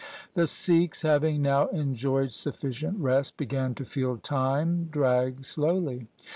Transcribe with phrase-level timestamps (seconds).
[0.33, 6.07] The Sikhs having now enjoyed sufficient rest began to feel time drag slowly.